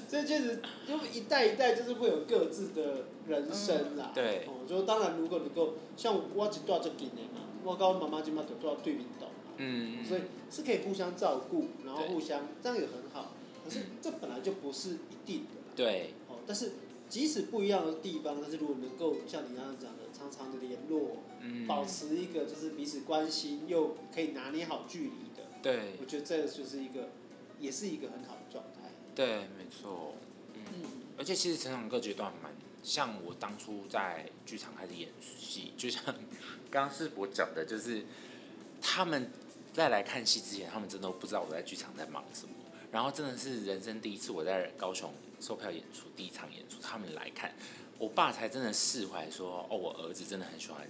[0.07, 4.11] 所以确实，就一代一代就是会有各自的人生啦。
[4.15, 4.47] 对。
[4.47, 9.33] 哦，就当然，如果能够像我一段足近的嘛，我跟我妈妈今嘛就做对面岛嘛。
[9.57, 10.03] 嗯。
[10.03, 13.33] 所以是可以互相照顾，然后互相这样也很好。
[13.63, 15.49] 可是这本来就不是一定的。
[15.75, 16.15] 对。
[16.27, 16.71] 哦，但是
[17.09, 21.17] 即使不一样的地方，但是如果能够像你刚刚讲的，常常的联络。
[21.41, 27.11] 嗯、保持一个就是彼此关心又可以拿捏好距离的，对，我觉得这就是一个，
[27.61, 28.91] 也是一个很好的状态。
[29.15, 30.15] 对，没错。
[30.53, 30.61] 嗯。
[30.73, 30.83] 嗯，
[31.17, 32.51] 而且其实成长各阶段蛮
[32.83, 36.03] 像我当初在剧场开始演戏， 就像
[36.69, 38.03] 刚刚世博讲的，就是
[38.81, 39.31] 他们
[39.73, 42.53] 在来看戏之前，他们真的不知道我在剧场在忙什么。
[42.91, 47.53] 然后真的是人生第一次我在高雄售票演出，第一场演出，他们来看，
[47.97, 50.87] 我爸才真的释怀说：“哦，我儿子真的很喜欢。”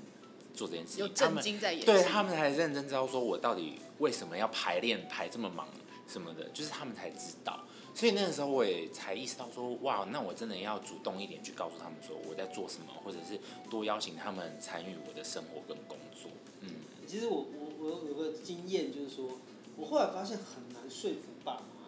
[0.51, 1.41] 做这件事情，他们
[1.85, 5.69] 对他们才认真知道说，我到底为什么要排练排这么忙
[6.05, 7.63] 什么的，就是他们才知道。
[7.95, 16.29] 所以那个时候我也才意识到说，哇，那我真的要主动一点去告诉他们说我在做什么，或者是多邀请他们参与我的生活跟工作。
[16.61, 16.69] 嗯，
[17.07, 19.39] 其实我我我有个经验，就是说
[19.77, 21.78] 我后来发现很难说服爸妈，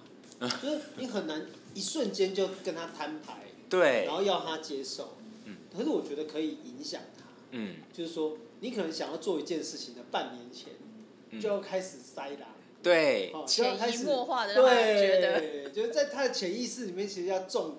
[0.50, 5.18] 就是你很难一瞬间就跟他摊牌，对，然后要他接受。
[5.46, 7.26] 嗯，可是我觉得可以影响他。
[7.52, 8.38] 嗯，就是说。
[8.64, 12.48] 你可能想要做一件事情的半年前，就要开始塞狼，
[12.84, 17.78] 对，潜移默化的让他觉得，对，就是在他的潜意识里面，其实要种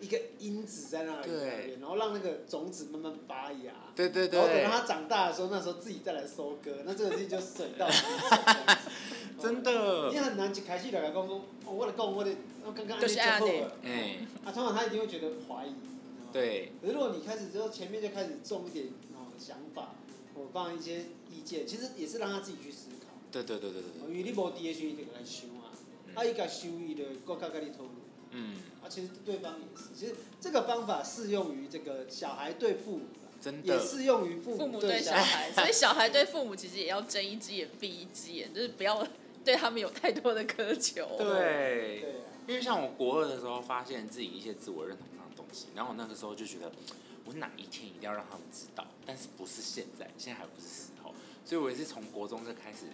[0.00, 7.98] 一个因子在那里，对，然后让那个种子慢慢发芽，对对对，然后等到他长大的时候，那时候自己再来收割，那这个事情就水到 渠
[8.28, 8.76] 成，
[9.40, 12.30] 真的，你很难一开始就来讲说，我来讲我的，
[12.64, 15.74] 我刚刚安尼就好了，嗯，啊，通常他一定会觉得怀疑，
[16.32, 19.94] 对，可是如果你开始之后前面就开始重一点哦想法。
[20.36, 23.06] 我放一些意见，其实也是让他自己去思考。
[23.30, 24.10] 对对对对对。
[24.10, 25.70] 因为你无第一时间就来想啊，
[26.12, 27.90] 他一个想伊就更加跟你投入。
[28.32, 28.56] 嗯。
[28.82, 33.04] 啊，其实对方也是，其实这个方法适用于这个小孩对父母，
[33.40, 33.76] 真的。
[33.76, 39.06] 也适用于父母对小孩，所以小孩对父母其实也要睁一只眼闭一只眼，就是不要
[39.44, 41.06] 对他们有太多的苛求。
[41.18, 42.00] 对。
[42.00, 42.14] 对。
[42.46, 46.72] 因为像我国二的时候，发现自己一些自我认同上的东西，然后我那个时候就觉得。
[47.26, 52.84] 我哪一天一定要让他们知道，但是不是现在，现在还不是时候，所以我也是从国中就开始，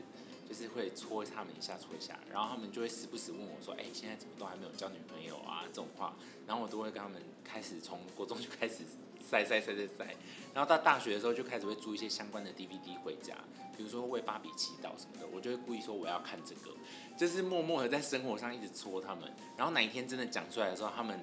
[0.49, 6.15] 就是会戳他们一下，戳一下，然后他们就会时不时问我说：“哎、欸，现在怎么都还没有交女朋友啊？”这种话，
[6.47, 8.85] 然后我都会跟他们开始从国中就开始
[9.21, 10.17] 塞塞塞塞塞，
[10.55, 13.37] 然后到大学的时候就开始会租一些相关的 DVD 回家，
[13.77, 16.77] 比如说为芭比祈祷什么的，我就会故意说我要看这个，
[17.19, 21.19] 就是默默的在生活上一直戳他们，然后哪一天真的讲出来的时候，他们。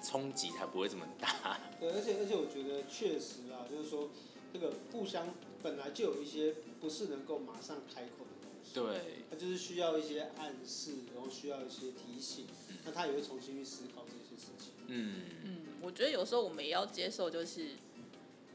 [0.00, 1.58] 冲击才不会这么大。
[1.80, 4.10] 对，而且而且我觉得确实啊，就是说，
[4.52, 5.26] 这个互相
[5.60, 8.74] 本来就有一些不是能够马上开口的东西。
[8.74, 9.26] 对。
[9.28, 14.72] 他就是需要一些暗示，然后需要一些提醒，嗯、那他也会重新去思考这些事情。
[14.86, 17.68] 嗯嗯，我觉得有时候我们也要接受，就是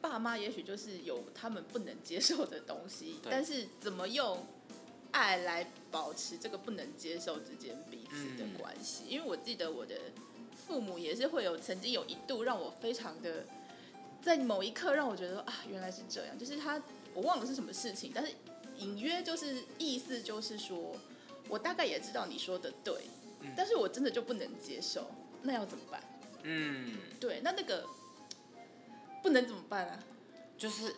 [0.01, 4.45] 爸妈也许就是有他们不能接受的东西，但是怎么用
[5.11, 9.03] 爱来保持这个不能接受之间彼此的关系？
[9.07, 9.95] 嗯、因为我记得我的。
[10.65, 13.45] 父母也是会有曾经有一度让我非常的，
[14.21, 16.81] 在某一刻让我觉得啊，原来是这样，就是他
[17.13, 18.31] 我忘了是什么事情，但是
[18.77, 20.95] 隐约就是意思就是说，
[21.49, 22.95] 我大概也知道你说的对，
[23.57, 25.05] 但是我真的就不能接受，
[25.41, 26.01] 那要怎么办？
[26.43, 27.85] 嗯，对，那那个
[29.21, 30.03] 不能怎么办啊？
[30.57, 30.95] 就是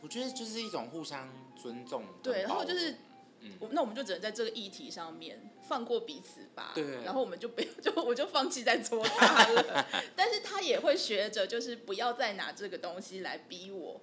[0.00, 1.28] 我觉得就是一种互相
[1.60, 2.96] 尊重，对，然后就是。
[3.42, 6.72] 嗯、那我们就只能在这个议题上面放过彼此吧。
[6.74, 7.02] 对。
[7.04, 9.86] 然后我们就不要， 就我就放弃再戳他了。
[10.14, 13.98] 但是他也会学着，就是不要再拿这个东西来逼我。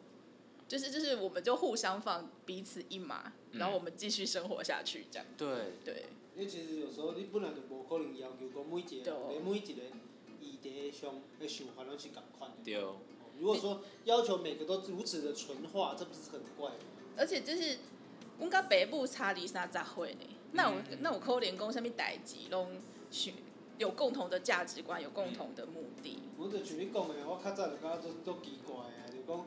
[0.67, 5.25] 就是就是，我们就互相放彼此一马，嗯、然后我们继续生活下去，这样。
[5.37, 5.47] 对
[5.85, 6.07] 对。
[6.35, 9.83] 因为其实有时候你本来就无可能要求讲每一个，连每一个
[10.61, 12.57] 议题上的想法拢是共款的。
[12.63, 12.81] 对。
[13.39, 16.75] 如果说要求每个都如此的纯化，这不是很怪吗？
[17.17, 17.77] 而且就是。
[18.39, 20.19] 阮甲爸母差二三十岁呢，
[20.51, 22.69] 那有那有可能讲啥物代志拢
[23.79, 26.19] 有共同的价值观，有共同的目的。
[26.37, 29.43] 我就像你讲的，我较早就感觉都都奇怪啊，就讲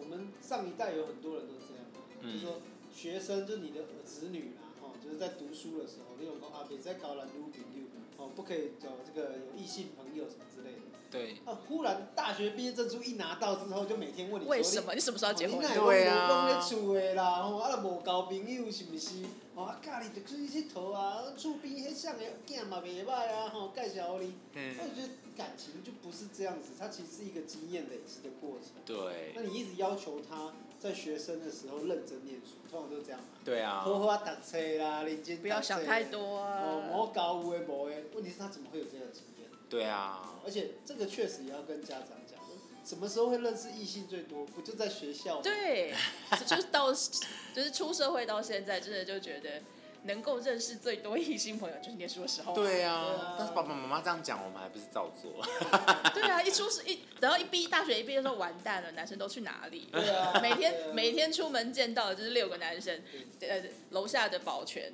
[0.00, 1.84] 我们上一代有很多人都这样，
[2.22, 7.85] 嗯、就是说学生就你的子女啦，吼，就是在读书的时候，你有讲啊，别再交男女朋友，
[8.16, 10.80] 哦，不可以找这个有异性朋友什么之类的。
[11.10, 11.36] 对。
[11.44, 14.94] 啊，忽然大学毕业证书一拿到之后，就每天问你，为什么？
[14.94, 15.60] 你什么时候要结婚？
[15.60, 16.28] 对啊。
[16.28, 19.22] 拢在厝的啦，吼，啊，无交朋友是不是？
[19.54, 24.34] 哦，啊，家里就出去佚佗啊，厝边迄像个囝嘛袂歹啊，吼，介绍你。
[24.54, 24.76] 嗯。
[24.78, 28.82] 我觉得感情就不是这样子，它其实是一个经验累积的过程。
[28.84, 29.32] 对。
[29.34, 33.26] 那你一直要求他在学生的时候认真念书，通常都是这样嘛。
[33.44, 33.80] 对啊。
[33.80, 35.38] 好好啊，读册啦，认真。
[35.38, 36.62] 不要想太多啊。
[36.62, 39.48] 哦，莫搞有的无的，问题是他怎么会有这样的经验？
[39.68, 40.34] 对啊。
[40.44, 42.38] 而且这个确实也要跟家长讲，
[42.84, 44.46] 什么时候会认识异性最多？
[44.46, 45.42] 不就在学校吗？
[45.42, 45.92] 对，
[46.46, 46.92] 就是到
[47.54, 49.62] 就是出社会到现在，真的就觉得
[50.06, 52.54] 能够认识最多异性朋友就是念书的时候。
[52.54, 55.44] 对啊，但是爸爸妈妈这样讲，我们还不是照做？
[56.14, 59.88] 对啊，一出一等到一毕大学一毕业的时候，完蛋了，男生都去哪里？
[59.92, 63.02] 对啊，每天每天出门见到的就是六个男生，
[63.40, 64.92] 呃，楼下的保全。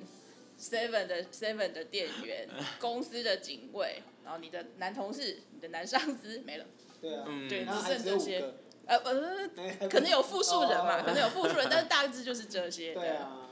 [0.59, 2.47] Seven 的 Seven 的店员，
[2.79, 6.65] 公司的警卫，然后你的男同事、你的男上司没了。
[7.01, 8.53] 对啊，对，只剩这些。
[8.85, 12.93] 呃呃，可能有复数人嘛，可能有复数人，但是大致就是这些。
[12.93, 13.42] 对啊，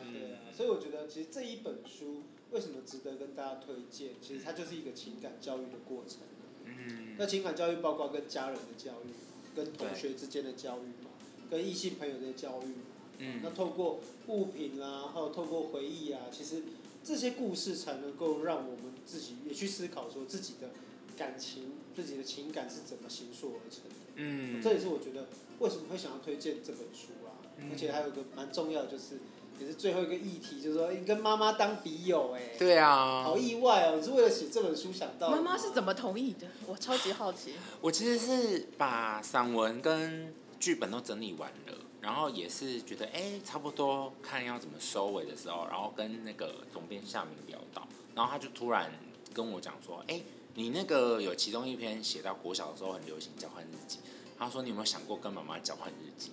[0.61, 2.21] 所以我觉得其实这一本书
[2.51, 4.11] 为什么值得跟大家推荐？
[4.21, 6.19] 其实它就是一个情感教育的过程。
[6.65, 7.15] 嗯。
[7.17, 11.09] 那情感教育包括跟家人的教育，跟同学之间的教育嘛，
[11.49, 12.75] 跟异性朋友的教育。
[13.17, 13.39] 嗯。
[13.41, 16.61] 那透过物品啊，还有透过回忆啊，其实。
[17.03, 20.69] 这些故事才能够让我们自己也去思考，说自己的
[21.17, 23.95] 感情、自己的情感是怎么形塑而成的。
[24.17, 25.25] 嗯，这也是我觉得
[25.57, 27.41] 为什么会想要推荐这本书啊。
[27.57, 29.15] 嗯、而且还有一个蛮重要的，就是
[29.61, 33.97] 也是最后一个议题，就是说你跟妈妈当笔友，哎，对啊，好意外哦！
[33.97, 35.35] 你是为了写这本书想到的。
[35.35, 36.47] 妈妈是怎么同意的？
[36.65, 37.53] 我超级好奇。
[37.79, 41.77] 我其实是把散文跟剧本都整理完了。
[42.01, 48.91] 然后也是觉得哎，差不多看要怎么收尾的时候，然后跟那个总编夏明聊到，然后他就突然
[49.31, 50.19] 跟我讲说，哎，
[50.55, 53.99] 你那个有其中一篇写到国小的时候很流行交换日记，
[54.39, 56.31] 他说你有没有想过跟妈妈交换日记？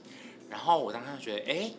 [0.49, 1.71] 然后我当时觉得哎，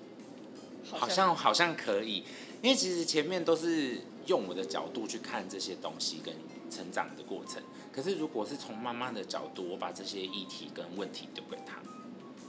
[0.92, 2.24] 好像好像可以，
[2.62, 6.34] 因为其实前面都是用我的角度去看这些东西跟
[6.70, 11.80] 成长的过程，可是如果是从妈妈的角度，我把这些议题跟问题丢给他，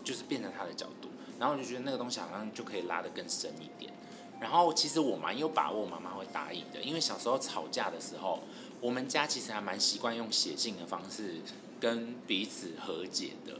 [0.04, 1.08] 就是变成他的角度。
[1.38, 3.90] 然后我就觉得那个东西好像就可以拉得更深一点。
[4.38, 8.40] 然后其实我蛮有把握妈妈会答应的，因为小时候吵架的时候，
[8.80, 11.36] 我们家其实还蛮习惯用写信的方式
[11.78, 13.58] 跟彼此和解的。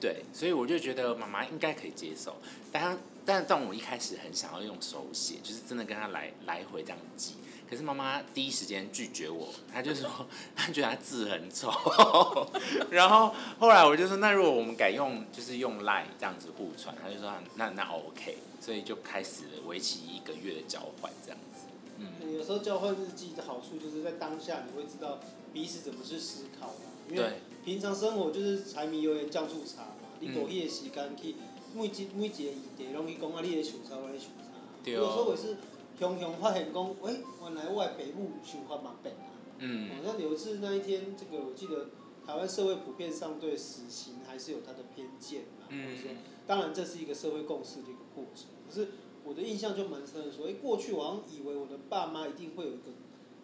[0.00, 2.36] 对，所以我就觉得妈妈应该可以接受。
[2.72, 2.96] 但
[3.30, 7.34] 但但我一开始很想要用手写，就是真的跟他来来回这样记。
[7.68, 10.10] 可是妈妈第一时间拒绝我，她就说
[10.56, 11.70] 她觉得她字很丑，
[12.90, 21.66] 然后后来我就说，那如果我们改用就是用 Line 这样子互传，她就说那那 OK，所以就开始了为期一个月的交换这样子。
[21.98, 25.20] 嗯，有时候交换日记的好处就是在当下你会知道
[25.52, 31.34] 彼此怎么去思考嘛，因为平常生活就是柴米油盐酱醋茶嘛，你多一个时间去
[31.74, 35.56] 每一每一个议题拢去讲啊，你的想啥，我的想法，有时候也是。
[35.98, 39.36] 雄雄发现讲，哎、欸，原来我的父母想法蛮变啊。
[39.58, 39.90] 嗯。
[39.90, 41.90] 好像有一次那一天，这个我记得
[42.26, 45.66] 台湾社会普遍上对死刑还是有它的偏见嘛。
[45.68, 45.94] 嗯。
[45.94, 46.10] 说，
[46.46, 48.46] 当然这是一个社会共识的一个过程。
[48.66, 48.92] 可是
[49.24, 52.84] 我的印象就蛮深的，说，哎、欸，过去我好像以为我的爸妈一定会有一个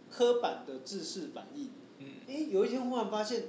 [0.08, 1.68] 刻板的制式反应。
[1.98, 2.06] 嗯。
[2.26, 3.48] 哎、欸，有一天忽然发现，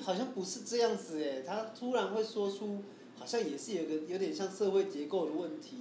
[0.00, 2.82] 好像不是这样子哎，他突然会说出，
[3.18, 5.76] 好像也是有个有点像社会结构的问题。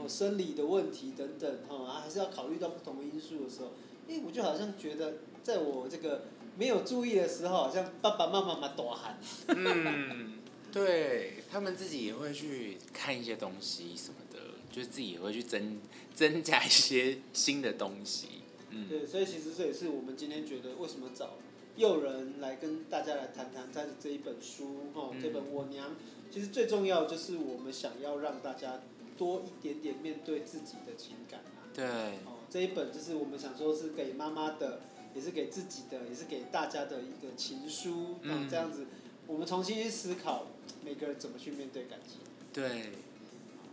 [0.00, 3.72] 哦，生理的问题等等，哈，啊，还是要考虑到不同的因素的时候，
[4.08, 9.18] 哎，我就好像觉得，在我这个没有注意的时候，好像爸爸妈妈蛮大喊。
[9.48, 10.38] 嗯，
[10.70, 14.38] 对，他们自己也会去看一些东西什么的，
[14.70, 15.80] 就是自己也会去增
[16.14, 18.28] 增加一些新的东西。
[18.70, 21.38] 嗯，对，所以其实这也是我们今天觉得为什么找
[21.78, 25.96] 又人来跟大家来谈谈在这一本书，哦，这本我娘，
[26.30, 28.80] 其实最重要就是我们想要让大家。
[29.18, 31.66] 多一点点面对自己的情感啊！
[31.74, 31.84] 对，
[32.24, 34.78] 哦，这一本就是我们想说是给妈妈的，
[35.12, 38.18] 也是给自己的，也是给大家的一个情书。
[38.22, 38.86] 嗯，哦，这样子，
[39.26, 40.46] 我们重新去思考
[40.84, 42.20] 每个人怎么去面对感情。
[42.52, 42.92] 对，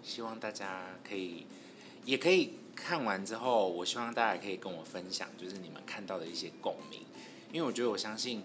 [0.01, 1.45] 希望大家可以，
[2.05, 7.01] 也可以看完之后，我希望大家可以跟我分享，就是你们看到的一些共鸣，
[7.55, 8.43] 因为我觉得我相信。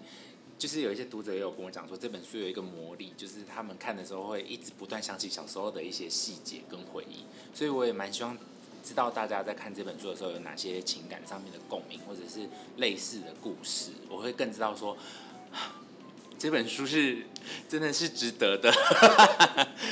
[0.57, 8.37] 就是有一些读者也有跟我讲说，这本书有一个魔力，就是他们看的时候会一直不断想起小时候的一些细节跟回忆，所以我也蛮希望
[8.83, 12.47] 知道大家在看这本书的时候有哪些情感上面的共鸣，或者是
[12.77, 14.95] 类似的故事，我会更知道说，
[16.37, 17.25] 这本书是
[17.67, 18.71] 真的是值得的。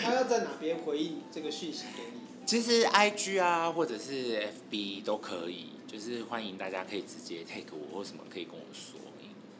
[0.03, 2.19] 他要在哪边回应这个讯息给你？
[2.45, 8.99] 其实 IG 啊，或者是 FB 都可以，就是欢迎大家可以直接 take 我或什么可以跟我说。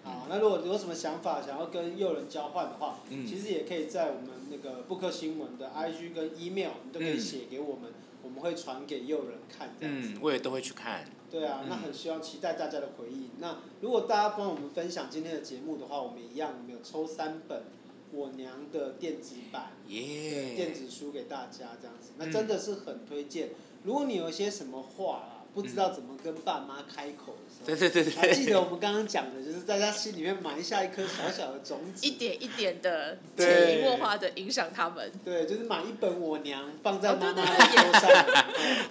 [0.10, 7.94] 好，那如果有什么想法想要跟诱人交换的话，嗯、其实也可以在我们那个布克新闻的 IG 跟 email，你都可以写给我们，嗯、
[8.24, 10.10] 我们会传给诱人看这样子。
[10.16, 11.06] 嗯，我也都会去看。
[11.30, 13.26] 对啊，那很希望期待大家的回应。
[13.26, 17.66] 嗯、那如果大家帮我们分享今天的节目的话，我们一样我们有抽三本
[18.12, 20.56] 我娘的电子版，Yeah.
[20.56, 22.14] 电子书给大家这样子。
[22.18, 23.50] 那真的是很推荐。
[23.50, 35.12] 嗯、如果你有一些什么话啊，不知道怎么跟爸妈开口的时候，对对对对，还记得我们刚刚讲的，就是在他心里面埋下一颗小小的种子，一点一点的潜移默化的影响他们。
[35.26, 38.36] 对，就是买一本我娘放在妈妈的桌上，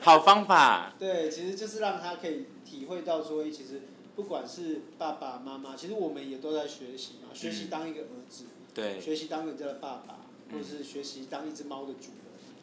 [0.01, 0.93] 好方法。
[0.99, 3.83] 对，其实就是让他可以体会到说，其实
[4.17, 8.45] 不管是爸爸妈妈，其实我们也都在学习嘛，学习当一个儿子，
[8.75, 12.19] 对，学习当人家的爸爸，或者是学习当一只猫的主人。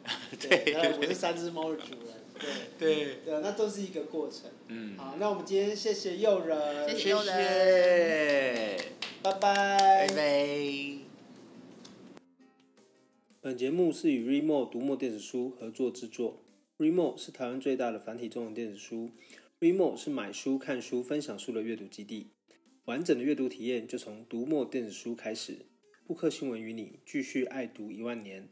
[0.38, 2.25] 对，然后我是三只猫的主人。
[2.38, 4.50] 对对对，那都是一个过程。
[4.68, 8.78] 嗯，好，那我们今天谢谢又仁，谢谢又仁，
[9.22, 10.98] 拜拜，拜拜。
[13.40, 16.42] 本节目是与 Readmoo 读墨电子书合作制作。
[16.78, 19.10] Readmoo 是台湾最大的繁体中文电子书。
[19.60, 22.30] Readmoo 是买书、看书、分享书的阅读基地。
[22.84, 25.66] 完整的阅读体验就从读墨电子书开始。
[26.06, 28.48] 布克新闻与你继续爱读一万年。